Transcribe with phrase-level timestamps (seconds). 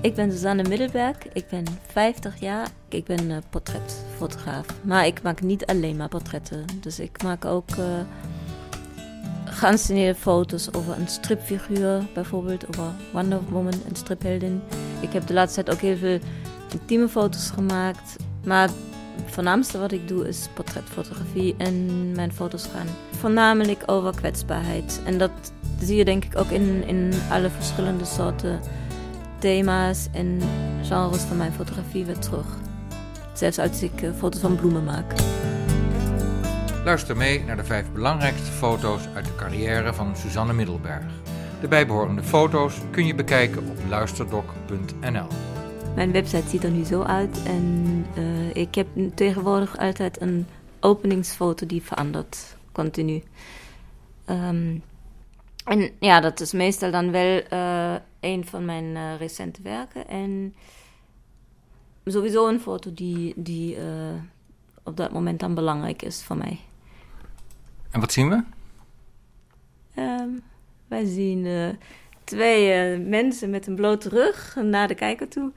[0.00, 2.68] Ik ben Suzanne Middelberg, ik ben 50 jaar.
[2.88, 4.66] Ik ben uh, portretfotograaf.
[4.82, 6.64] Maar ik maak niet alleen maar portretten.
[6.80, 7.84] Dus ik maak ook uh,
[9.44, 14.62] geanceneerde foto's over een stripfiguur, bijvoorbeeld over Wonder Woman, een stripheldin.
[15.00, 16.18] Ik heb de laatste tijd ook heel veel
[16.72, 18.16] intieme foto's gemaakt.
[18.44, 18.68] Maar
[19.16, 21.54] het voornaamste wat ik doe is portretfotografie.
[21.58, 25.00] En mijn foto's gaan voornamelijk over kwetsbaarheid.
[25.04, 28.60] En dat zie je denk ik ook in, in alle verschillende soorten
[29.38, 30.40] thema's en
[30.82, 32.46] genres van mijn fotografie weer terug.
[33.32, 35.14] Zelfs als ik uh, foto's van bloemen maak.
[36.84, 41.04] Luister mee naar de vijf belangrijkste foto's uit de carrière van Suzanne Middelberg.
[41.60, 45.26] De bijbehorende foto's kun je bekijken op luisterdoc.nl.
[45.94, 50.46] Mijn website ziet er nu zo uit en uh, ik heb tegenwoordig altijd een
[50.80, 53.22] openingsfoto die verandert continu.
[54.26, 54.82] Um,
[55.66, 60.08] en ja, dat is meestal dan wel uh, een van mijn uh, recente werken.
[60.08, 60.54] En
[62.04, 63.84] sowieso een foto die, die uh,
[64.82, 66.60] op dat moment dan belangrijk is voor mij.
[67.90, 68.42] En wat zien we?
[70.02, 70.42] Um,
[70.88, 71.76] wij zien
[72.24, 75.52] twee mensen met een blote rug naar de kijker toe.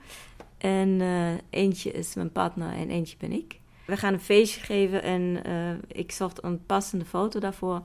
[0.57, 1.01] En
[1.49, 3.58] eentje is mijn partner en eentje ben ik.
[3.89, 7.81] We gaan een feestje geven en uh, ik zocht een passende foto daarvoor.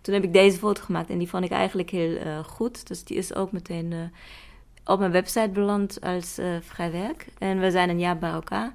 [0.00, 2.86] Toen heb ik deze foto gemaakt en die vond ik eigenlijk heel uh, goed.
[2.86, 3.98] Dus die is ook meteen uh,
[4.84, 7.26] op mijn website beland als vrij werk.
[7.38, 8.74] En we zijn een jaar bij elkaar.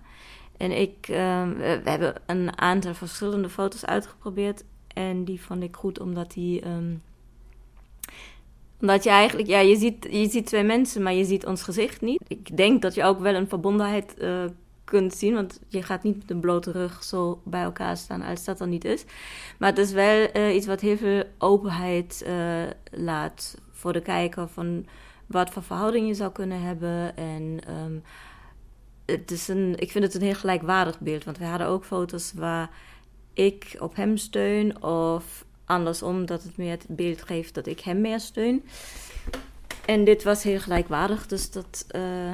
[0.58, 4.64] En ik, we hebben een aantal verschillende foto's uitgeprobeerd.
[4.88, 6.68] En die vond ik goed omdat die...
[6.68, 7.02] Um,
[8.82, 12.02] omdat je eigenlijk, ja, je ziet, je ziet twee mensen, maar je ziet ons gezicht
[12.02, 12.24] niet.
[12.28, 14.16] Ik denk dat je ook wel een verbondenheid
[14.84, 15.34] kunt zien.
[15.34, 18.70] Want je gaat niet met een blote rug zo bij elkaar staan als dat dan
[18.70, 19.06] niet is.
[19.58, 24.48] Maar het is wel uh, iets wat heel veel openheid uh, laat voor de kijker.
[24.48, 24.86] Van
[25.26, 27.18] wat voor verhouding je zou kunnen hebben.
[27.18, 28.04] En um,
[29.06, 31.24] het is een, ik vind het een heel gelijkwaardig beeld.
[31.24, 32.70] Want we hadden ook foto's waar
[33.34, 34.84] ik op hem steun.
[34.84, 38.64] Of andersom, dat het meer het beeld geeft dat ik hem meer steun.
[39.86, 41.28] En dit was heel gelijkwaardig.
[41.28, 41.86] Dus dat...
[41.96, 42.32] Uh,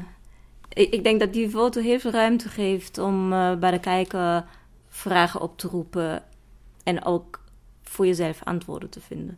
[0.79, 4.45] ik, ik, denk dat die foto heel veel ruimte geeft om uh, bij de kijker
[4.88, 6.23] vragen op te roepen
[6.84, 7.44] en ook
[7.84, 9.38] voor jezelf antwoorden te vinden.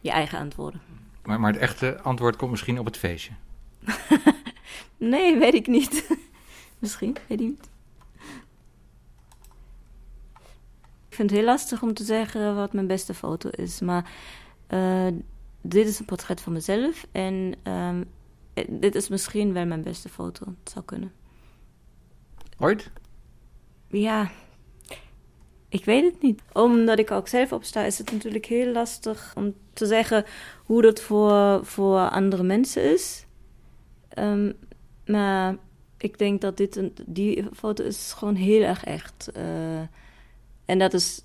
[0.00, 0.80] Je eigen antwoorden.
[1.22, 3.32] Maar, maar het echte antwoord komt misschien op het feestje?
[5.12, 6.16] nee, weet ik niet.
[6.78, 7.70] misschien, weet ik niet.
[11.08, 13.80] Ik vind het heel lastig om te zeggen wat mijn beste foto is.
[13.80, 14.10] Maar
[14.68, 15.06] uh,
[15.60, 17.06] dit is een portret van mezelf.
[17.12, 18.04] En um,
[18.68, 20.46] dit is misschien wel mijn beste foto.
[20.46, 21.12] Het zou kunnen.
[22.58, 22.90] Ooit?
[23.88, 24.30] Ja,
[25.68, 26.42] ik weet het niet.
[26.52, 30.24] Omdat ik ook zelf opsta, is het natuurlijk heel lastig om te zeggen
[30.64, 33.26] hoe dat voor, voor andere mensen is.
[34.18, 34.52] Um,
[35.06, 35.56] maar
[35.96, 39.30] ik denk dat dit een, die foto is gewoon heel erg echt.
[39.36, 39.80] Uh,
[40.64, 41.24] en dat is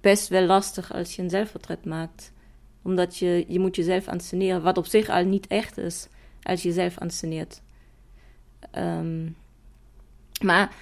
[0.00, 2.32] best wel lastig als je een zelfportret maakt.
[2.82, 6.08] Omdat je, je moet jezelf anseneren, wat op zich al niet echt is
[6.42, 7.62] als je jezelf anseneert.
[8.78, 9.36] Um,
[10.42, 10.74] maar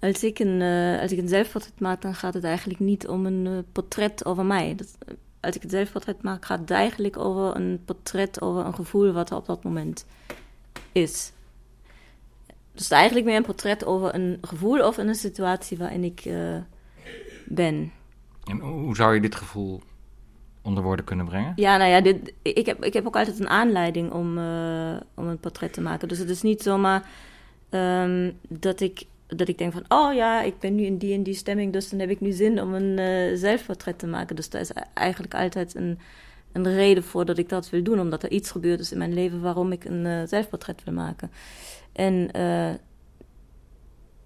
[0.00, 3.26] als ik, een, uh, als ik een zelfportret maak, dan gaat het eigenlijk niet om
[3.26, 4.74] een uh, portret over mij.
[4.74, 4.98] Dat,
[5.40, 9.30] als ik een zelfportret maak, gaat het eigenlijk over een portret over een gevoel wat
[9.30, 10.06] er op dat moment
[10.92, 11.32] is.
[12.72, 16.22] Dus eigenlijk meer een portret over een gevoel of een situatie waarin ik
[17.44, 17.92] ben.
[18.44, 19.82] En hoe zou je dit gevoel
[20.68, 21.52] onder woorden kunnen brengen?
[21.56, 25.26] Ja, nou ja, dit, ik, heb, ik heb ook altijd een aanleiding om, uh, om
[25.26, 26.08] een portret te maken.
[26.08, 27.08] Dus het is niet zomaar
[27.70, 29.84] um, dat, ik, dat ik denk van...
[29.88, 31.72] oh ja, ik ben nu in die en die stemming...
[31.72, 34.36] dus dan heb ik nu zin om een uh, zelfportret te maken.
[34.36, 35.98] Dus daar is eigenlijk altijd een,
[36.52, 38.00] een reden voor dat ik dat wil doen...
[38.00, 39.40] omdat er iets gebeurd is in mijn leven...
[39.40, 41.30] waarom ik een uh, zelfportret wil maken.
[41.92, 42.30] En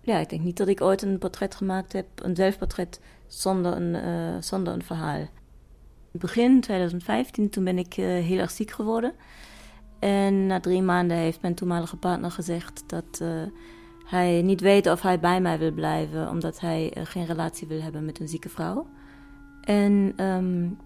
[0.04, 2.06] ja, ik denk niet dat ik ooit een portret gemaakt heb...
[2.16, 5.28] een zelfportret zonder een, zonder een verhaal
[6.20, 9.14] begin 2015, toen ben ik uh, heel erg ziek geworden.
[9.98, 13.42] En na drie maanden heeft mijn toenmalige partner gezegd dat uh,
[14.04, 17.80] hij niet weet of hij bij mij wil blijven, omdat hij uh, geen relatie wil
[17.80, 18.86] hebben met een zieke vrouw.
[19.62, 20.78] En um,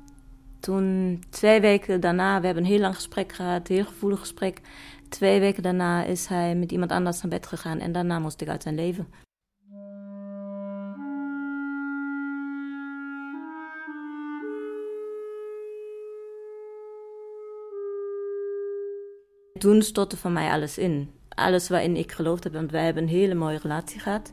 [0.61, 4.61] toen, twee weken daarna, we hebben een heel lang gesprek gehad, een heel gevoelig gesprek.
[5.09, 8.49] Twee weken daarna is hij met iemand anders naar bed gegaan en daarna moest ik
[8.49, 9.26] uit zijn leven.
[19.59, 21.11] Toen stortte van mij alles in.
[21.29, 22.53] Alles waarin ik geloofd heb.
[22.53, 24.33] Want wij hebben een hele mooie relatie gehad.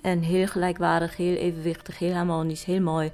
[0.00, 3.12] En heel gelijkwaardig, heel evenwichtig, heel harmonisch, heel mooi.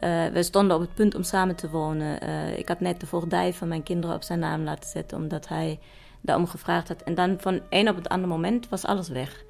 [0.00, 2.24] Uh, we stonden op het punt om samen te wonen.
[2.24, 5.48] Uh, ik had net de voogdij van mijn kinderen op zijn naam laten zetten, omdat
[5.48, 5.78] hij
[6.20, 7.02] daarom gevraagd had.
[7.02, 9.44] En dan van een op het andere moment was alles weg.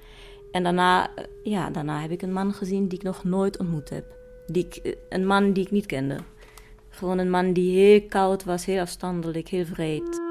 [0.52, 3.90] En daarna, eh, ja, daarna heb ik een man gezien die ik nog nooit ontmoet
[3.90, 4.04] heb.
[4.46, 6.16] Die eh, een man die ik niet kende.
[6.88, 10.23] Gewoon een man die heel koud was, heel afstandelijk, heel vreed.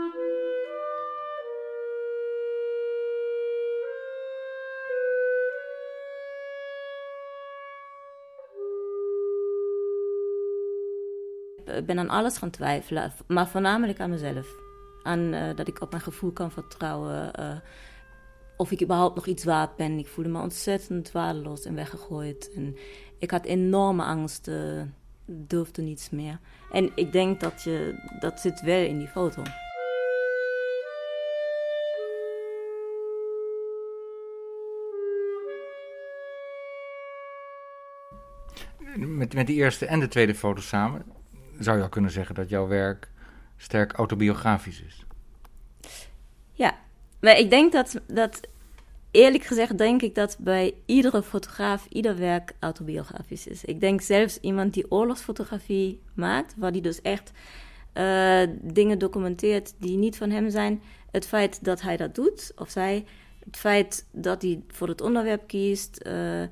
[11.78, 14.48] Ik ben aan alles gaan twijfelen, maar voornamelijk aan mezelf.
[15.04, 17.32] Aan uh, dat ik op mijn gevoel kan vertrouwen.
[17.40, 17.56] Uh,
[18.58, 19.98] of ik überhaupt nog iets waard ben.
[19.98, 22.52] Ik voelde me ontzettend waardeloos en weggegooid.
[22.56, 22.78] En
[23.20, 24.82] ik had enorme angst, uh,
[25.26, 26.40] durfde niets meer.
[26.72, 29.42] En ik denk dat je, dat zit wel in die foto.
[38.96, 41.23] Met, met de eerste en de tweede foto samen
[41.64, 43.10] zou je al kunnen zeggen dat jouw werk
[43.58, 45.06] sterk autobiografisch is.
[46.52, 46.78] Ja,
[47.20, 48.48] maar ik denk dat, dat
[49.12, 53.66] eerlijk gezegd denk ik dat bij iedere fotograaf ieder werk autobiografisch is.
[53.66, 57.32] Ik denk zelfs iemand die oorlogsfotografie maakt, waar die dus echt
[57.94, 60.82] uh, dingen documenteert die niet van hem zijn,
[61.12, 63.06] het feit dat hij dat doet, of zij,
[63.46, 66.44] het feit dat hij voor het onderwerp kiest, uh,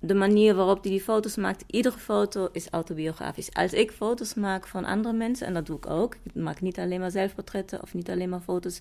[0.00, 3.52] de manier waarop hij die foto's maakt, iedere foto is autobiografisch.
[3.52, 6.78] Als ik foto's maak van andere mensen, en dat doe ik ook, ik maak niet
[6.78, 8.78] alleen maar zelfportretten of niet alleen maar foto's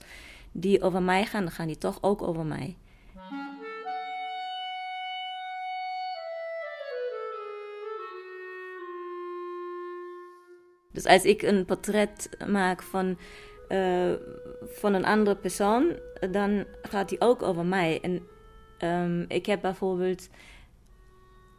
[0.51, 2.77] die over mij gaan, dan gaan die toch ook over mij.
[10.91, 13.17] Dus als ik een portret maak van,
[13.69, 14.13] uh,
[14.63, 15.99] van een andere persoon,
[16.31, 18.01] dan gaat die ook over mij.
[18.01, 18.27] En
[19.03, 20.29] um, ik heb bijvoorbeeld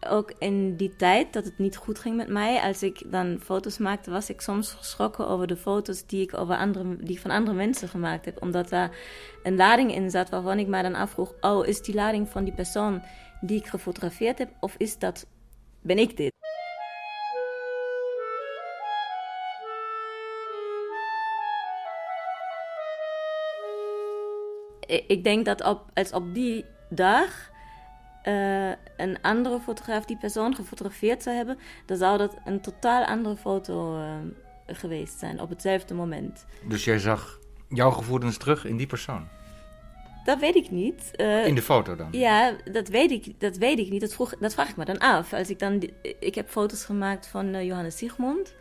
[0.06, 3.78] ook in die tijd dat het niet goed ging met mij, als ik dan foto's
[3.78, 7.56] maakte, was ik soms geschrokken over de foto's die ik, over andere, die van andere
[7.56, 8.42] mensen gemaakt heb.
[8.42, 8.96] Omdat daar
[9.42, 12.54] een lading in zat waarvan ik mij dan afvroeg: oh, is die lading van die
[12.54, 13.02] persoon
[13.40, 15.26] die ik gefotografeerd heb, of is dat,
[15.80, 16.32] ben ik dit?
[25.06, 27.50] Ik denk dat op, als op die dag
[28.24, 33.36] uh, een andere fotograaf die persoon gefotografeerd zou hebben, dan zou dat een totaal andere
[33.36, 34.10] foto uh,
[34.66, 36.46] geweest zijn op hetzelfde moment.
[36.68, 37.38] Dus jij zag
[37.68, 39.28] jouw gevoelens terug in die persoon?
[40.24, 41.10] Dat weet ik niet.
[41.16, 42.08] Uh, in de foto dan?
[42.10, 44.00] Ja, dat weet ik, dat weet ik niet.
[44.00, 45.32] Dat, vroeg, dat vraag ik me dan af.
[45.32, 45.90] Als ik, dan,
[46.20, 48.54] ik heb foto's gemaakt van Johannes Sigmund.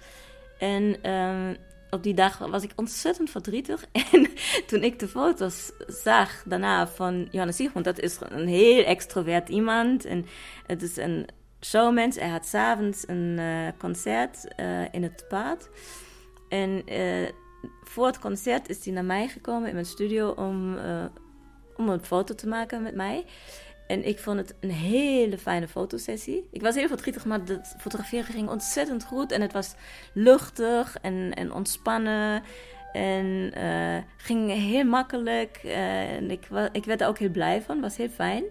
[0.60, 1.54] En ehm,
[1.90, 3.86] op die dag was ik ontzettend verdrietig.
[4.12, 4.28] En
[4.68, 10.06] toen ik de foto's zag daarna van Johannes Sigmund, dat is een heel extrovert iemand.
[10.06, 10.26] En
[10.66, 11.28] het is een
[11.62, 12.16] showmens.
[12.16, 15.70] Hij had s'avonds een uh, concert uh, in het paard.
[16.50, 17.30] En uh,
[17.84, 20.78] voor het concert is hij naar mij gekomen in mijn studio om,
[21.78, 23.26] om een foto te maken met mij.
[23.88, 26.48] En ik vond het een hele fijne fotosessie.
[26.52, 29.32] Ik was heel verdrietig, maar het fotograferen ging ontzettend goed.
[29.32, 29.74] En het was
[30.14, 32.44] luchtig en, en ontspannen.
[32.94, 35.58] En uh, ging heel makkelijk.
[35.64, 37.82] En ik, ik werd er ook heel blij van.
[37.82, 38.44] was heel fijn.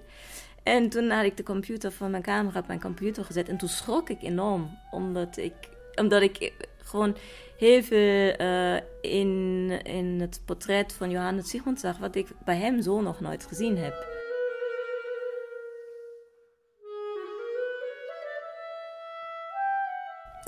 [0.62, 3.49] En toen had ik de computer van mijn camera op mijn computer gezet.
[3.49, 4.79] En toen schrok ik enorm.
[4.91, 5.55] Omdat ik,
[5.94, 7.17] omdat ik gewoon
[7.59, 11.99] heel veel uh, in, in het portret van Johannes Sigmund zag.
[11.99, 14.15] Wat ik bij hem zo nog nooit gezien heb.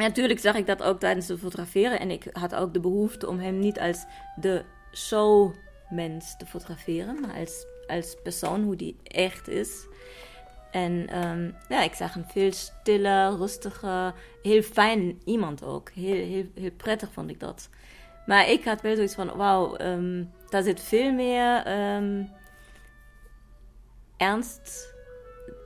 [0.07, 2.01] Natuurlijk zag ik dat ook tijdens het fotograferen.
[2.01, 4.05] En ik had ook de behoefte om hem niet als
[4.37, 4.65] de
[4.95, 9.87] showmens te fotograferen, maar als, als persoon, hoe die echt is.
[10.71, 15.91] En um, ja, ik zag een veel stiller, rustiger, heel fijn iemand ook.
[15.91, 17.69] Heel, heel, prettig vond ik dat.
[18.27, 22.31] Maar ik had wel zoiets van, wauw, um, daar zit veel meer um,
[24.17, 24.97] ernst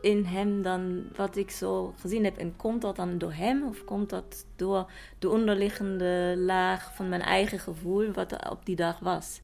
[0.03, 2.37] in hem dan wat ik zo gezien heb.
[2.37, 7.23] En komt dat dan door hem of komt dat door de onderliggende laag van mijn
[7.23, 9.41] eigen gevoel wat er op die dag was?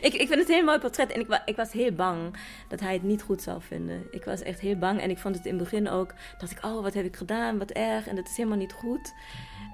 [0.00, 2.36] Ik, ik vind het een heel mooi portret en ik, ik was heel bang
[2.68, 4.06] dat hij het niet goed zou vinden.
[4.10, 6.64] Ik was echt heel bang en ik vond het in het begin ook, dat ik,
[6.64, 9.14] oh wat heb ik gedaan, wat erg en dat is helemaal niet goed.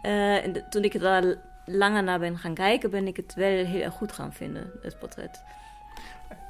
[0.02, 3.82] Uh, en toen ik daar langer naar ben gaan kijken, ben ik het wel heel
[3.82, 5.42] erg goed gaan vinden, het portret.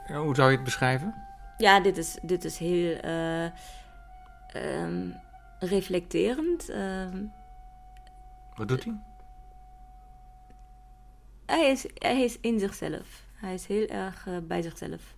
[0.06, 1.14] Hoe zou je het beschrijven?
[1.58, 3.44] Ja, dit is, dit is heel uh,
[4.82, 5.14] um,
[5.58, 6.68] reflecterend.
[6.68, 7.32] Um,
[8.54, 9.00] Wat doet hij?
[11.46, 13.24] Hij is, hij is in zichzelf.
[13.34, 15.14] Hij is heel erg uh, bij zichzelf.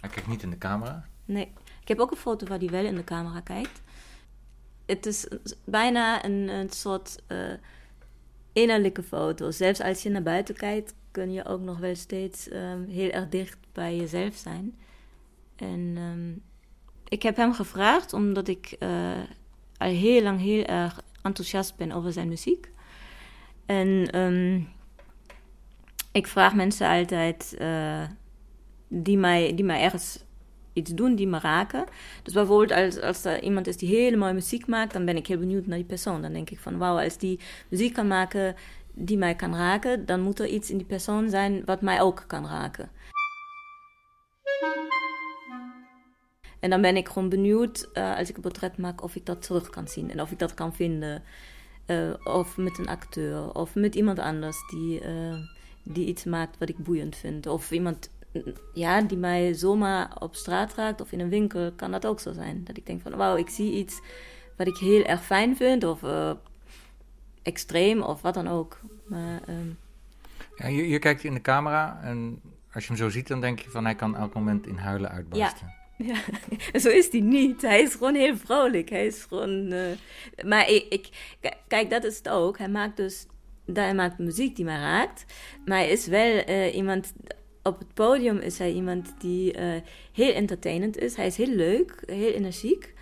[0.00, 1.04] Hij kijkt niet in de camera?
[1.24, 1.52] Nee.
[1.80, 3.82] Ik heb ook een foto waar hij wel in de camera kijkt.
[4.86, 5.28] Het is
[5.64, 7.22] bijna een, een soort...
[7.28, 7.52] Uh,
[8.54, 9.56] innerlijke foto's.
[9.56, 13.28] Zelfs als je naar buiten kijkt, kun je ook nog wel steeds um, heel erg
[13.28, 14.78] dicht bij jezelf zijn.
[15.56, 16.42] En um,
[17.08, 19.12] ik heb hem gevraagd omdat ik uh,
[19.76, 22.70] al heel lang heel erg enthousiast ben over zijn muziek.
[23.66, 24.68] En um,
[26.12, 28.02] ik vraag mensen altijd uh,
[28.88, 30.23] die, mij, die mij ergens
[30.74, 31.84] iets doen, die me raken.
[32.22, 35.26] Dus bijvoorbeeld als, als er iemand is die hele mooie muziek maakt, dan ben ik
[35.26, 36.22] heel benieuwd naar die persoon.
[36.22, 38.54] Dan denk ik van wauw, als die muziek kan maken
[38.94, 42.24] die mij kan raken, dan moet er iets in die persoon zijn wat mij ook
[42.26, 42.90] kan raken.
[46.60, 49.42] En dan ben ik gewoon benieuwd uh, als ik een portret maak of ik dat
[49.42, 51.22] terug kan zien en of ik dat kan vinden.
[51.86, 55.36] Uh, of met een acteur of met iemand anders die, uh,
[55.82, 57.46] die iets maakt wat ik boeiend vind.
[57.46, 58.10] Of iemand
[58.72, 62.32] ja, die mij zomaar op straat raakt of in een winkel, kan dat ook zo
[62.32, 62.64] zijn.
[62.64, 64.00] Dat ik denk van wauw, ik zie iets
[64.56, 66.02] wat ik heel erg fijn vind of
[67.44, 68.80] extreem of wat dan ook.
[69.04, 69.78] Maar, um...
[70.56, 72.40] ja, je, je, kijkt in de camera en
[72.72, 75.10] als je hem zo ziet, dan denk je van hij kan elk moment in huilen
[75.10, 75.66] uitbarsten.
[75.66, 75.72] Ja.
[75.96, 76.16] Ja,
[76.80, 77.62] zo is hij niet.
[77.62, 78.90] Hij is gewoon heel vrolijk.
[78.90, 79.72] Hij is gewoon.
[79.72, 79.86] Uh...
[80.44, 81.08] maar ik, ik,
[81.68, 82.58] kijk, dat is het ook.
[82.58, 83.26] Hij maakt dus.
[83.72, 85.24] Hij maakt muziek die mij raakt.
[85.64, 87.12] Maar hij is wel uh, iemand.
[87.66, 89.74] Op het podium is hij iemand die uh,
[90.12, 91.16] heel entertainend is.
[91.16, 92.94] Hij is heel leuk, heel energiek.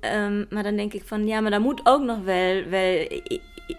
[0.00, 3.22] Um, maar dan denk ik van ja, maar er moet ook nog wel, wel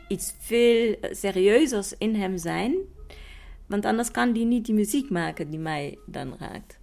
[0.08, 2.75] iets veel serieuzers in hem zijn.
[3.65, 6.79] Want anders kan die niet die muziek maken die mij dan raakt.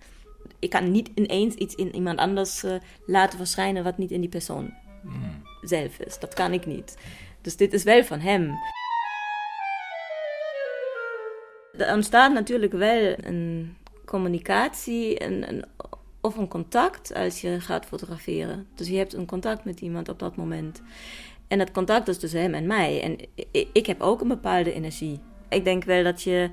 [0.58, 2.74] Ik kan niet ineens iets in iemand anders uh,
[3.06, 5.42] laten verschijnen wat niet in die persoon mm.
[5.62, 6.18] zelf is.
[6.18, 6.96] Dat kan ik niet.
[7.40, 8.52] Dus dit is wel van hem.
[11.76, 15.64] Er ontstaat natuurlijk wel een communicatie, een, een
[16.20, 18.66] of een contact als je gaat fotograferen.
[18.74, 20.82] Dus je hebt een contact met iemand op dat moment.
[21.48, 23.02] En dat contact is tussen hem en mij.
[23.02, 23.16] En
[23.72, 25.20] ik heb ook een bepaalde energie.
[25.48, 26.50] Ik denk wel dat je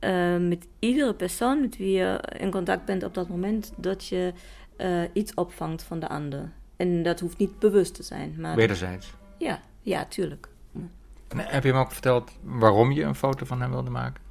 [0.00, 4.32] uh, met iedere persoon met wie je in contact bent op dat moment, dat je
[4.78, 6.52] uh, iets opvangt van de ander.
[6.76, 8.34] En dat hoeft niet bewust te zijn.
[8.38, 9.14] Maar Wederzijds?
[9.38, 10.48] Ja, ja, tuurlijk.
[11.28, 14.25] En heb je hem ook verteld waarom je een foto van hem wilde maken?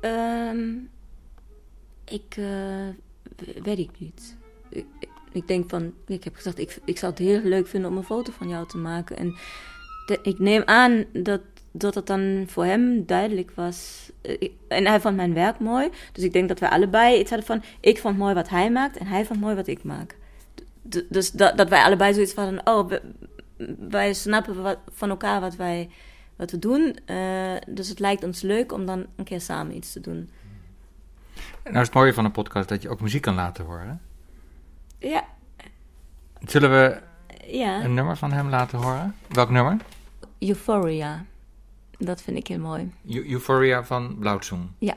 [0.00, 0.90] Um,
[2.04, 2.88] ik uh,
[3.62, 4.36] weet ik niet.
[5.32, 8.04] Ik, denk van, ik heb gezegd, ik, ik zou het heel leuk vinden om een
[8.04, 9.16] foto van jou te maken.
[9.16, 9.36] En
[10.22, 11.40] ik neem aan dat,
[11.70, 14.10] dat het dan voor hem duidelijk was.
[14.20, 15.88] Ik, en hij vond mijn werk mooi.
[16.12, 18.96] Dus ik denk dat wij allebei iets hadden van, ik vond mooi wat hij maakt
[18.96, 20.16] en hij vond mooi wat ik maak.
[21.08, 22.90] Dus dat, dat wij allebei zoiets van, oh,
[23.88, 25.88] wij snappen van elkaar wat wij
[26.40, 26.96] wat we doen.
[27.06, 30.30] Uh, dus het lijkt ons leuk om dan een keer samen iets te doen.
[31.64, 34.00] Nou is het mooie van een podcast dat je ook muziek kan laten horen.
[34.98, 35.24] Ja.
[36.40, 37.00] Zullen we
[37.46, 37.84] ja.
[37.84, 39.14] een nummer van hem laten horen?
[39.28, 39.76] Welk nummer?
[40.38, 41.24] Euphoria.
[41.98, 42.92] Dat vind ik heel mooi.
[43.06, 44.74] Euphoria van Blauwtsoen.
[44.78, 44.94] Ja.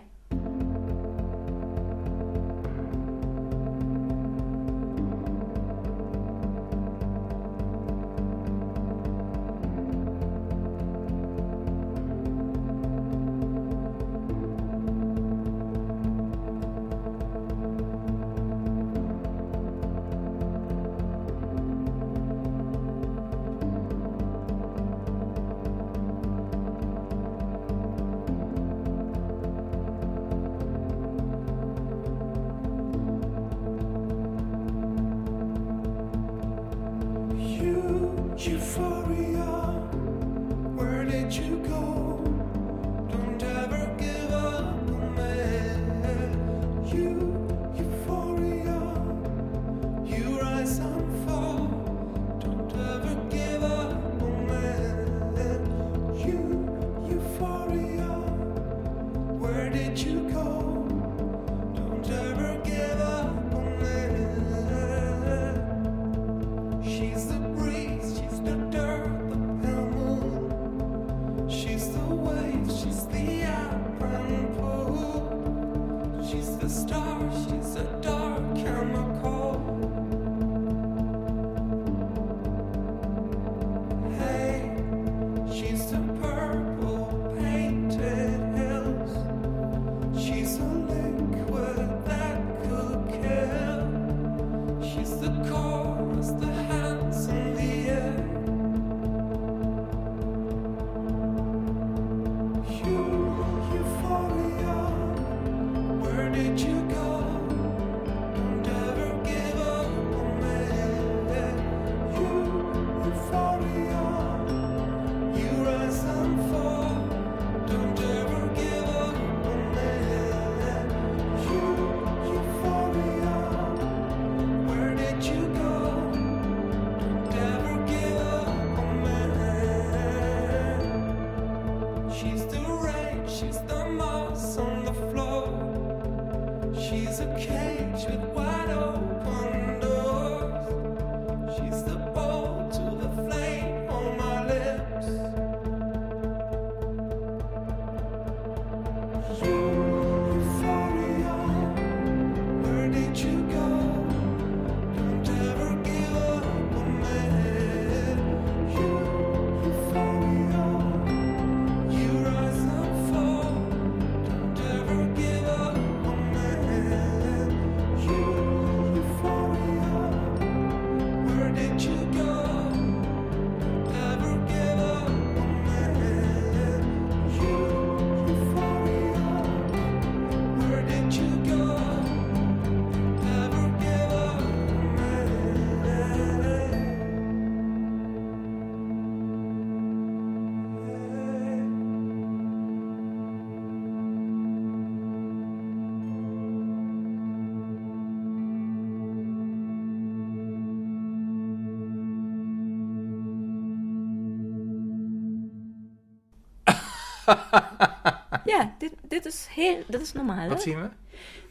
[208.63, 210.47] Ja, dit, dit, is heel, dit is normaal.
[210.47, 210.63] Wat hè?
[210.63, 210.89] zien we?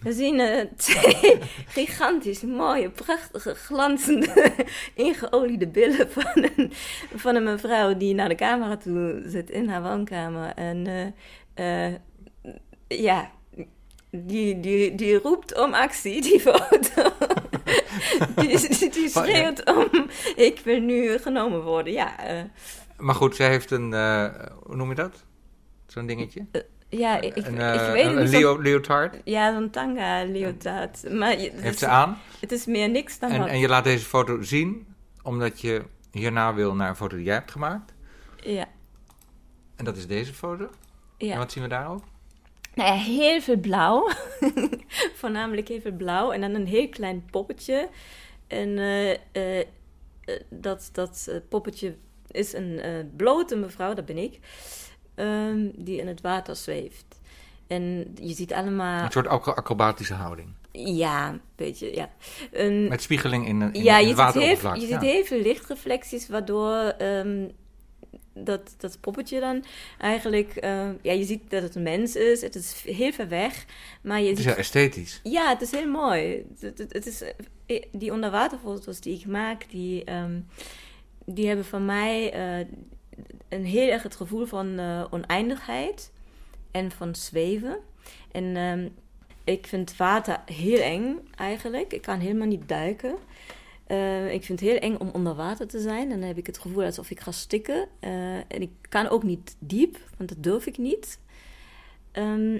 [0.03, 4.55] We zien eh, twee gigantisch mooie, prachtige, glanzende,
[4.95, 6.73] ingeoliede billen van een,
[7.15, 10.53] van een mevrouw die naar de camera toe zit in haar woonkamer.
[10.55, 10.87] En
[11.55, 11.95] eh, eh,
[12.89, 13.31] ja,
[14.11, 17.13] die, die, die roept om actie, die foto.
[18.37, 21.93] die, die, die schreeuwt om, ik wil nu genomen worden.
[21.93, 22.15] Ja,
[22.97, 23.93] Maar goed, zij heeft een,
[24.63, 25.25] hoe noem je dat?
[25.87, 26.47] Zo'n dingetje?
[26.99, 28.31] Ja ik, een, ik eh, weet een, het een niet.
[28.33, 31.13] leo- leotard Ja, zo'n tanga leotard.
[31.13, 32.19] Maar je- het heeft ze aan.
[32.41, 33.49] Het is meer niks dan En, wat.
[33.49, 34.87] en je laat deze foto zien,
[35.23, 37.93] omdat je hierna wil naar een foto die jij hebt gemaakt.
[38.37, 38.67] Ja,
[39.77, 40.65] En dat is deze foto.
[41.19, 41.37] En ja.
[41.37, 42.05] wat zien we daarop?
[42.75, 44.09] Nou ja, heel veel blauw.
[45.21, 46.33] Voornamelijk heel veel blauw.
[46.33, 47.89] En dan een heel klein poppetje.
[48.47, 49.11] En eh,
[49.61, 49.67] eh,
[50.49, 51.95] dat, dat poppetje
[52.31, 52.81] is een
[53.17, 54.39] blote mevrouw, dat ben ik.
[55.15, 57.05] Ehm, die in het water zweeft.
[57.67, 59.05] En je ziet allemaal...
[59.05, 60.49] Een soort acro- acrobatische houding.
[60.73, 62.11] Ja, een beetje, ja.
[62.89, 64.75] Met spiegeling in, in, ja, in het wateroppervlak.
[64.77, 64.87] je Ja.
[65.01, 67.49] ziet heel veel lichtreflecties, waardoor ehm,
[68.35, 69.65] dat, dat poppetje dan
[69.99, 70.57] eigenlijk...
[70.57, 73.65] eh, ja, je ziet dat het een mens is, het is heel ver weg,
[74.03, 74.53] maar je Het is ziet...
[74.53, 75.21] heel esthetisch.
[75.23, 76.47] Ja, het is heel mooi.
[76.61, 77.23] Het, het, het is,
[77.67, 80.41] eh, die onderwaterfoto's die ik maak, die, ehm,
[81.27, 82.67] die hebben van mij eh,
[83.49, 86.13] een heel erg het gevoel van eh, oneindigheid
[86.71, 87.79] en van zweven.
[88.33, 88.89] En ehm,
[89.45, 91.93] ik vind water heel eng eigenlijk.
[91.93, 93.15] Ik kan helemaal niet duiken.
[93.87, 96.09] Eh, ik vind het heel eng om onder water te zijn.
[96.09, 97.89] Dan heb ik het gevoel alsof ik ga stikken.
[98.01, 101.19] Eh, en ik kan ook niet diep, want dat durf ik niet.
[102.13, 102.59] Ehm,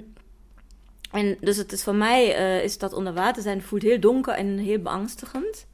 [1.11, 2.25] en dus het is voor mij,
[2.63, 5.67] is dat onder water zijn, voelt heel donker en heel beangstigend.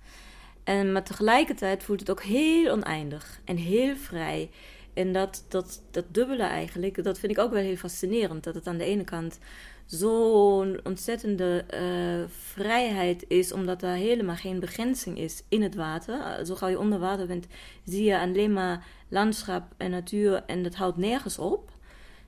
[0.69, 4.49] En, maar tegelijkertijd voelt het ook heel oneindig en heel vrij.
[4.93, 8.43] En dat, dat, dat dubbele eigenlijk, dat vind ik ook wel heel fascinerend.
[8.43, 9.39] Dat het aan de ene kant
[9.85, 16.19] zo'n ontzettende eh, vrijheid is, omdat er helemaal geen begrenzing is in het water.
[16.19, 17.47] Eh, Zo gauw je onder water bent,
[17.85, 21.71] zie je alleen maar landschap en natuur en dat houdt nergens op.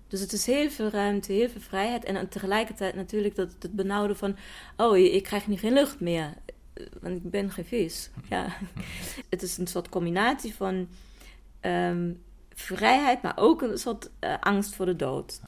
[0.08, 2.04] Dus het is heel veel ruimte, heel veel vrijheid.
[2.04, 4.36] En tegelijkertijd natuurlijk dat het benauwde van...
[4.78, 6.34] oh, ik krijg nu geen lucht meer.
[7.02, 8.10] Want ik ben geen vis.
[8.30, 8.48] Ja.
[9.30, 10.88] Het is een soort combinatie van
[11.60, 12.14] ehm,
[12.54, 13.22] vrijheid...
[13.22, 15.42] maar ook een soort eh, angst voor de dood.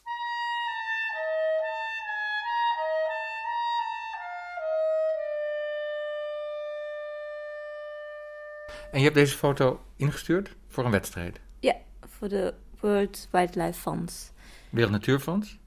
[8.92, 11.40] En je hebt deze foto ingestuurd voor een wedstrijd.
[11.60, 11.76] Ja,
[12.08, 14.32] voor de World Wildlife Funds.
[14.70, 15.58] Wereld Natuurfonds.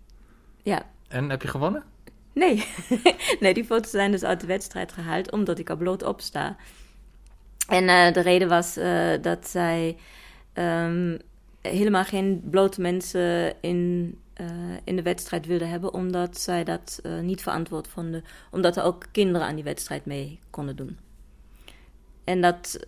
[0.62, 1.84] Ja, En heb je gewonnen?
[2.36, 2.64] Nee.
[3.40, 6.56] nee, die foto's zijn dus uit de wedstrijd gehaald omdat ik er bloot op sta.
[7.68, 9.96] En eh, de reden was eh, dat zij
[10.52, 11.18] ehm,
[11.60, 14.46] helemaal geen blote mensen in, eh,
[14.84, 19.46] in de wedstrijd wilden hebben, omdat zij dat niet verantwoord vonden, omdat er ook kinderen
[19.46, 20.98] aan die wedstrijd mee konden doen.
[22.24, 22.86] En dat,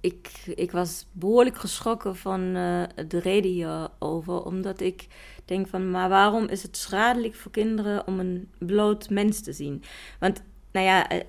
[0.00, 5.06] ik, ik was behoorlijk geschrokken van eh, de reden hierover, omdat ik
[5.44, 9.82] denk van, maar waarom is het schadelijk voor kinderen om een bloot mens te zien?
[10.20, 11.20] Want, nou ja, eh,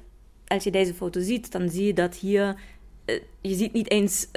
[0.48, 2.62] als je deze foto ziet, dan zie je dat hier,
[3.06, 4.28] eh, je ziet niet eens,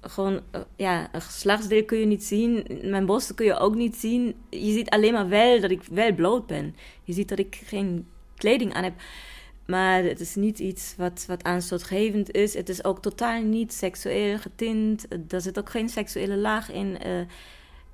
[0.00, 0.40] gewoon,
[0.76, 4.34] ja, een geslachtsdeel kun je niet zien, mijn borsten kun je ook niet zien.
[4.50, 6.76] Je ziet alleen maar wel dat ik wel bloot ben.
[7.04, 8.94] Je ziet dat ik geen kleding aan heb.
[9.70, 12.54] Maar het is niet iets wat, wat aanstootgevend is.
[12.54, 15.06] Het is ook totaal niet seksueel getint.
[15.32, 16.98] Er zit ook geen seksuele laag in.
[16.98, 17.20] eh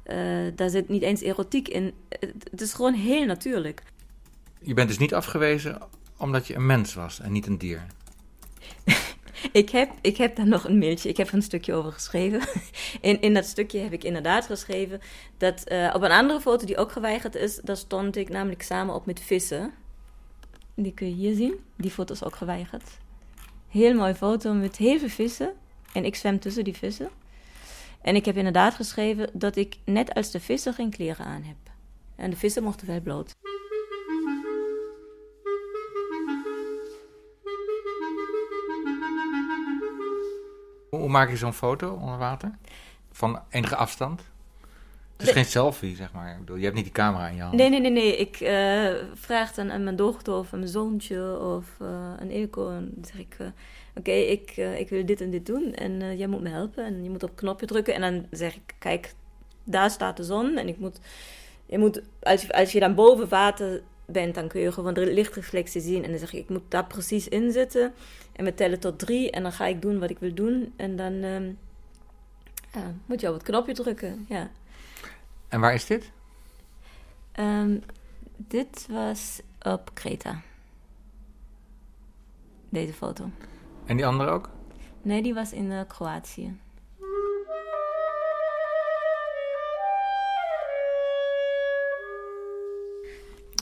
[0.06, 1.92] eh, daar zit niet eens erotiek in.
[2.08, 3.82] Het, het is gewoon heel natuurlijk.
[4.60, 5.78] Je bent dus niet afgewezen
[6.16, 7.86] omdat je een mens was en niet een dier.
[9.52, 12.40] Ik heb, ik heb daar nog een mailtje, ik heb er een stukje over geschreven.
[13.00, 15.00] In, in dat stukje heb ik inderdaad geschreven
[15.38, 18.94] dat eh, op een andere foto die ook geweigerd is, daar stond ik namelijk samen
[18.94, 19.72] op met vissen.
[20.78, 21.54] Die kun je hier zien.
[21.76, 22.98] Die foto is ook geweigerd.
[23.68, 25.52] Heel mooie foto met heel veel vissen.
[25.92, 27.10] En ik zwem tussen die vissen.
[28.00, 31.56] En ik heb inderdaad geschreven dat ik net als de vissen geen kleren aan heb.
[32.16, 33.34] En de vissen mochten wel bloot.
[40.90, 42.58] Hoe, maak je zo'n foto onder water?
[43.12, 44.22] Van enige afstand?
[45.16, 46.32] Het is geen selfie, zeg maar.
[46.32, 47.54] Ik bedoel, je hebt niet die camera in je hand.
[47.54, 48.16] Nee, nee, nee, nee.
[48.16, 51.88] Ik eh, vraag dan aan mijn dochter of aan mijn zoontje of uh,
[52.20, 52.70] aan Ilko.
[52.70, 55.74] En dan zeg ik, uh, oké, okay, ik, ik wil dit en dit doen.
[55.74, 56.84] En jij moet me helpen.
[56.84, 57.94] En je moet op een knopje drukken.
[57.94, 59.14] En dan zeg ik, kijk,
[59.64, 60.56] daar staat de zon.
[60.56, 60.98] En ik moet,
[61.66, 65.12] je moet als, je, als je dan boven water bent, dan kun je gewoon de
[65.12, 66.04] lichtreflectie zien.
[66.04, 67.92] En dan zeg ik, ik moet daar precies in zitten.
[68.32, 69.30] En we tellen tot drie.
[69.30, 70.72] En dan ga ik doen wat ik wil doen.
[70.76, 71.58] En dan um,
[73.06, 74.50] moet je op het knopje drukken, ja.
[75.48, 76.12] En waar is dit?
[77.38, 77.82] Um,
[78.36, 80.40] dit was op Kreta.
[82.68, 83.30] Deze foto.
[83.86, 84.50] En die andere ook?
[85.02, 86.56] Nee, die was in uh, Kroatië.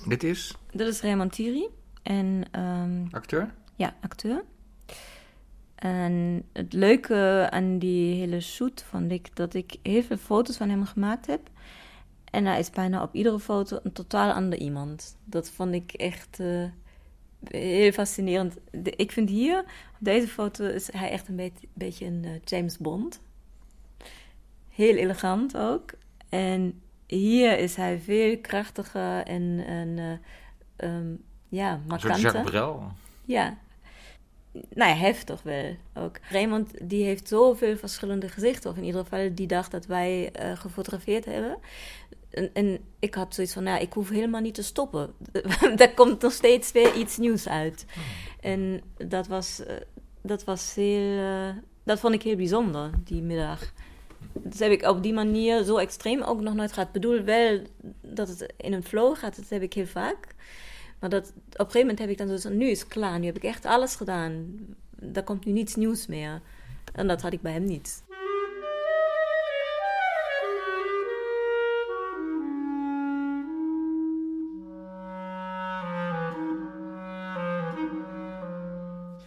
[0.06, 0.54] Dit is?
[0.70, 1.68] Dit is Raymond Thierry.
[2.02, 3.54] En, um, acteur?
[3.76, 4.44] Ja, acteur.
[5.74, 10.68] En het leuke aan die hele shoot vond ik dat ik heel veel foto's van
[10.68, 11.50] hem gemaakt heb.
[12.30, 15.16] En hij is bijna op iedere foto een totaal ander iemand.
[15.24, 16.64] Dat vond ik echt uh,
[17.44, 18.56] heel fascinerend.
[18.70, 22.30] De, ik vind hier, op deze foto, is hij echt een beetje, beetje een uh,
[22.44, 23.20] James Bond.
[24.68, 25.92] Heel elegant ook.
[26.28, 32.20] En hier is hij veel krachtiger en, en uh, um, ja, markanter.
[32.20, 32.92] Jacques Brel.
[33.24, 33.56] Ja.
[34.54, 36.18] Nou ja, heftig wel ook.
[36.30, 38.70] Raymond die heeft zoveel verschillende gezichten.
[38.70, 41.58] Of in ieder geval die dag dat wij uh, gefotografeerd hebben.
[42.30, 45.14] En, en, ik had zoiets van, nou, ik hoef helemaal niet te stoppen.
[45.76, 47.86] er komt nog steeds weer iets nieuws uit.
[48.40, 49.66] En dat was, uh,
[50.22, 51.18] dat was heel...
[51.18, 51.48] Uh,
[51.84, 53.72] dat vond ik heel bijzonder, die middag.
[54.32, 56.86] Dat heb ik op die manier zo extreem ook nog nooit gehad.
[56.86, 57.60] Ik bedoel wel
[58.00, 60.34] dat het in een flow gaat, dat heb ik heel vaak.
[61.00, 63.26] Maar dat, op een gegeven moment heb ik dan zo nu is het klaar, nu
[63.26, 64.58] heb ik echt alles gedaan.
[65.12, 66.40] Er komt nu niets nieuws meer.
[66.92, 68.02] En dat had ik bij hem niet.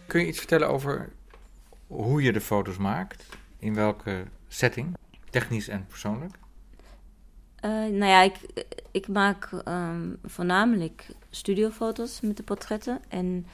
[0.06, 1.08] Kun je iets vertellen over
[1.86, 3.26] hoe je de foto's maakt?
[3.58, 4.96] In welke setting?
[5.30, 6.34] Technisch en persoonlijk?
[7.64, 8.36] Uh, nou ja, ik,
[8.90, 13.00] ik maak um, voornamelijk studiofoto's met de portretten.
[13.08, 13.46] En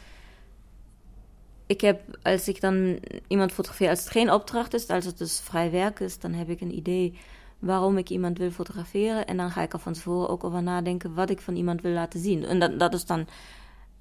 [1.67, 5.41] ik heb, als ik dan iemand fotografeer, als het geen opdracht is, als het dus
[5.41, 7.19] vrij werk is, dan heb ik een idee
[7.59, 9.27] waarom ik iemand wil fotograferen.
[9.27, 11.93] En dan ga ik er van tevoren ook over nadenken wat ik van iemand wil
[11.93, 12.45] laten zien.
[12.45, 13.27] En dat, dat is dan.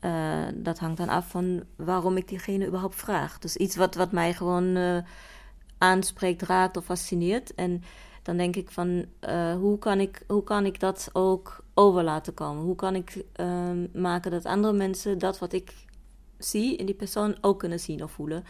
[0.02, 3.40] Uh, dat hangt dan af van waarom ik diegene überhaupt vraag.
[3.40, 4.98] Dus iets wat, wat mij gewoon uh,
[5.78, 7.56] aanspreekt, raakt of fascineert.
[7.56, 7.84] En
[8.24, 12.34] dan denk ik van uh, hoe, kan ik, hoe kan ik dat ook over laten
[12.34, 12.64] komen?
[12.64, 15.74] Hoe kan ik uh, maken dat andere mensen dat wat ik
[16.38, 18.44] zie in die persoon ook kunnen zien of voelen?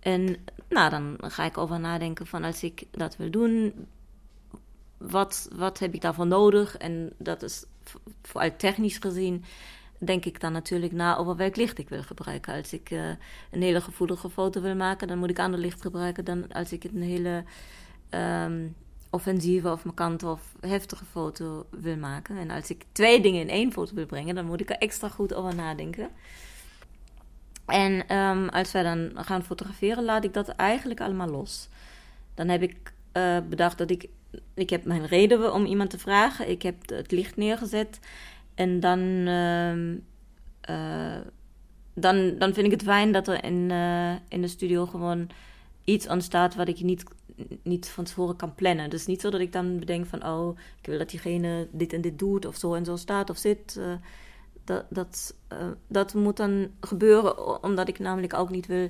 [0.00, 0.36] En
[0.68, 3.86] nou, dan ga ik over nadenken van als ik dat wil doen,
[4.96, 6.76] wat, wat heb ik daarvoor nodig?
[6.76, 7.64] En dat is
[8.22, 9.44] vooral technisch gezien
[9.98, 12.54] denk ik dan natuurlijk na over welk licht ik wil gebruiken.
[12.54, 13.08] Als ik uh,
[13.50, 16.84] een hele gevoelige foto wil maken, dan moet ik ander licht gebruiken dan als ik
[16.84, 17.44] een hele
[18.10, 18.74] um,
[19.10, 22.36] offensieve of markante of heftige foto wil maken.
[22.36, 25.08] En als ik twee dingen in één foto wil brengen, dan moet ik er extra
[25.08, 26.08] goed over nadenken.
[27.66, 31.68] En um, als wij dan gaan fotograferen, laat ik dat eigenlijk allemaal los.
[32.34, 34.08] Dan heb ik uh, bedacht dat ik.
[34.54, 36.50] Ik heb mijn reden om iemand te vragen.
[36.50, 38.00] Ik heb het licht neergezet.
[38.54, 39.76] En dan, uh,
[40.70, 41.20] uh,
[41.94, 45.28] dan, dan vind ik het fijn dat er in, uh, in de studio gewoon
[45.84, 47.04] iets ontstaat wat ik niet,
[47.62, 48.90] niet van tevoren kan plannen.
[48.90, 52.00] Dus niet zo dat ik dan bedenk van, oh, ik wil dat diegene dit en
[52.00, 53.80] dit doet of zo en zo staat of zit.
[54.64, 55.34] dat, dat,
[55.86, 58.88] dat moet dan gebeuren, omdat ik namelijk ook niet wil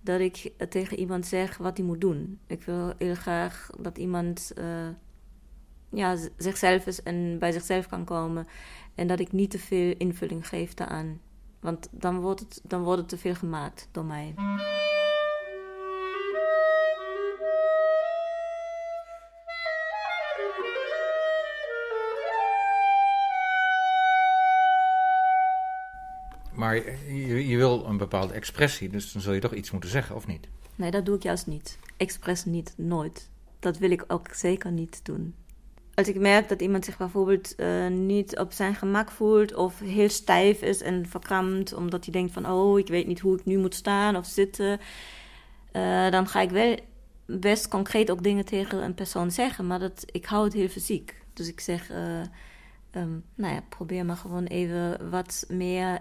[0.00, 2.38] dat ik tegen iemand zeg wat hij moet doen.
[2.46, 4.52] Ik wil heel graag dat iemand
[5.90, 8.46] ja, zichzelf is en bij zichzelf kan komen.
[8.94, 11.20] En dat ik niet te veel invulling geef daaraan.
[11.60, 14.34] Want dan wordt het, dan wordt het te veel gemaakt door mij.
[26.70, 30.26] Maar je, wil een bepaalde expressie, dus dan zul je toch iets moeten zeggen, of
[30.26, 30.48] niet?
[30.74, 31.78] Nee, dat doe ik juist niet.
[31.96, 33.28] Expres niet, nooit.
[33.58, 35.34] Dat wil ik ook zeker niet doen
[36.00, 40.08] als ik merk dat iemand zich bijvoorbeeld uh, niet op zijn gemak voelt of heel
[40.08, 43.58] stijf is en verkrampt, omdat hij denkt van oh, ik weet niet hoe ik nu
[43.58, 44.80] moet staan of zitten,
[45.72, 46.78] uh, dan ga ik wel
[47.26, 51.14] best concreet ook dingen tegen een persoon zeggen, maar dat, ik hou het heel fysiek.
[51.32, 52.20] Dus ik zeg, uh,
[52.94, 56.00] um, nou ja, probeer maar gewoon even wat meer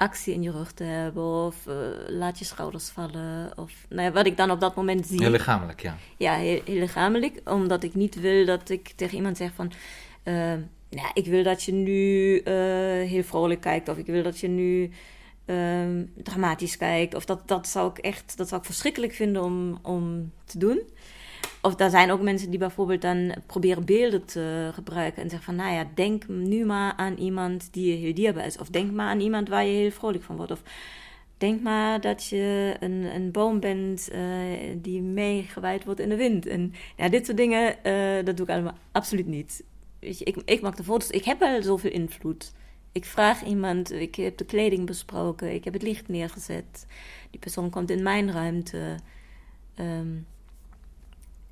[0.00, 1.22] actie in je rug te hebben.
[1.22, 1.74] Of uh,
[2.06, 3.58] laat je schouders vallen.
[3.58, 5.22] Of nou ja, wat ik dan op dat moment zie.
[5.22, 5.96] Heel lichamelijk, ja.
[6.16, 7.40] Ja, heel, heel lichamelijk.
[7.44, 9.72] Omdat ik niet wil dat ik tegen iemand zeg van...
[10.24, 10.34] Uh,
[10.90, 12.44] nou, ik wil dat je nu uh,
[13.08, 13.88] heel vrolijk kijkt.
[13.88, 14.90] Of ik wil dat je nu
[16.22, 17.14] dramatisch kijkt.
[17.14, 20.82] Of dat, dat zou ik echt dat zou ik verschrikkelijk vinden om, om te doen.
[21.62, 25.64] Of daar zijn ook mensen die bijvoorbeeld dan proberen beelden te gebruiken en zeggen van,
[25.64, 28.58] nou ja, denk nu maar aan iemand die je heel dierbaar is.
[28.58, 30.52] Of denk maar aan iemand waar je heel vrolijk van wordt.
[30.52, 30.62] Of
[31.38, 34.20] denk maar dat je een, een boom bent uh,
[34.76, 36.46] die meegewaaid wordt in de wind.
[36.46, 39.64] En ja, dit soort dingen, uh, dat doe ik allemaal absoluut niet.
[39.98, 42.52] Ik, ik maak de foto's, ik heb wel zoveel invloed.
[42.92, 46.86] Ik vraag iemand, ik heb de kleding besproken, ik heb het licht neergezet.
[47.30, 48.98] Die persoon komt in mijn ruimte.
[49.76, 50.26] Um,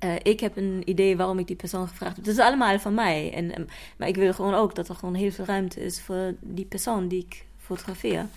[0.03, 2.25] uh, ik heb een idee waarom ik die persoon gevraagd heb.
[2.25, 3.33] Het is allemaal van mij.
[3.33, 6.33] En, um, maar ik wil gewoon ook dat er gewoon heel veel ruimte is voor
[6.39, 8.27] die persoon die ik fotografeer.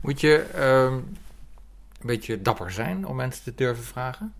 [0.00, 1.02] Moet je uh,
[2.00, 4.34] een beetje dapper zijn om mensen te durven vragen?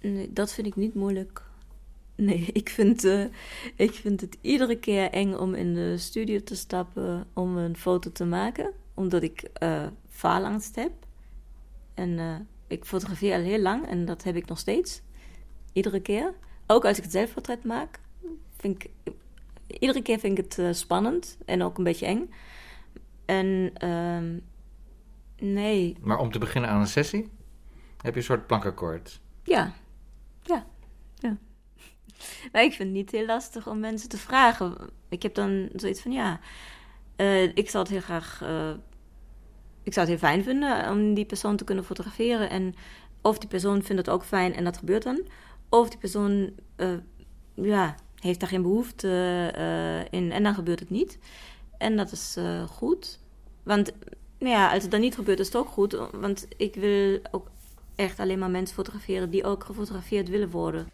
[0.00, 1.42] Nee, dat vind ik niet moeilijk.
[2.20, 3.24] Nee, ik vind, uh,
[3.76, 8.12] ik vind het iedere keer eng om in de studio te stappen om een foto
[8.12, 8.72] te maken.
[8.94, 10.92] Omdat ik uh, faalangst heb.
[11.94, 15.02] En uh, ik fotografeer al heel lang en dat heb ik nog steeds.
[15.72, 16.34] Iedere keer.
[16.66, 18.00] Ook als ik het zelfportret maak.
[18.56, 18.90] Vind ik,
[19.66, 22.30] iedere keer vind ik het spannend en ook een beetje eng.
[23.24, 24.40] En uh,
[25.48, 25.96] nee.
[26.00, 27.28] Maar om te beginnen aan een sessie
[28.02, 29.20] heb je een soort plankakkoord.
[29.42, 29.72] Ja,
[30.42, 30.66] ja,
[31.14, 31.36] ja.
[32.52, 34.76] Maar ik vind het niet heel lastig om mensen te vragen.
[35.08, 36.40] Ik heb dan zoiets van ja,
[37.16, 38.40] uh, ik zou het heel graag.
[38.42, 38.70] Uh,
[39.82, 42.50] ik zou het heel fijn vinden om die persoon te kunnen fotograferen.
[42.50, 42.74] En
[43.22, 45.20] of die persoon vindt het ook fijn en dat gebeurt dan.
[45.68, 46.88] Of die persoon uh,
[47.54, 49.08] ja, heeft daar geen behoefte
[50.10, 51.18] in en dan gebeurt het niet.
[51.78, 52.36] En dat is
[52.68, 53.18] goed.
[53.62, 53.92] Want
[54.38, 55.96] nou ja, als het dan niet gebeurt, is het ook goed.
[56.12, 57.50] Want ik wil ook
[57.94, 60.86] echt alleen maar mensen fotograferen die ook gefotografeerd willen worden.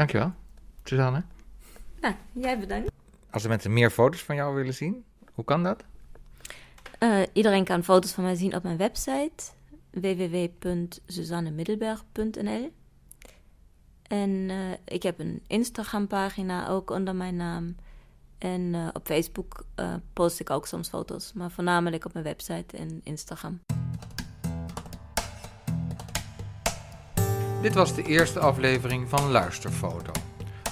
[0.00, 0.32] Dankjewel,
[0.84, 1.22] Suzanne.
[2.00, 2.90] Nou, jij bedankt.
[3.30, 5.84] Als de mensen meer foto's van jou willen zien, hoe kan dat?
[6.98, 9.44] Uh, iedereen kan foto's van mij zien op mijn website
[9.90, 12.72] www.suzannemiddelberg.nl.
[14.02, 17.76] En uh, ik heb een Instagram-pagina ook onder mijn naam.
[18.38, 19.64] En uh, op Facebook
[20.12, 23.60] post ik ook soms foto's, maar voornamelijk op mijn website en Instagram.
[27.60, 30.12] Dit was de eerste aflevering van Luisterfoto.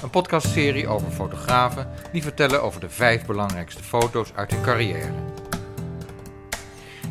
[0.03, 5.13] Een podcastserie over fotografen die vertellen over de vijf belangrijkste foto's uit hun carrière.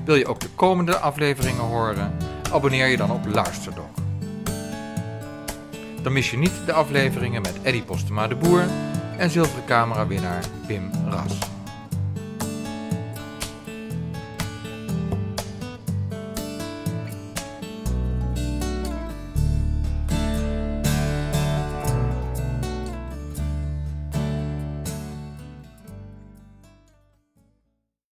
[0.06, 2.18] Wil je ook de komende afleveringen horen?
[2.52, 3.96] Abonneer je dan op Luisterdok.
[6.02, 8.66] Dan mis je niet de afleveringen met Eddie Postema de Boer
[9.18, 11.57] en zilveren camerawinnaar Pim Ras.